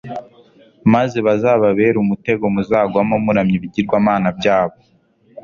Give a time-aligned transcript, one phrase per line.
[0.93, 4.75] maze bazababere umutego muzagwamo muramya ibigirwamana byabo